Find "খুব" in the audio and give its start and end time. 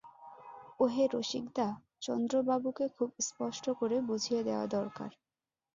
2.97-3.09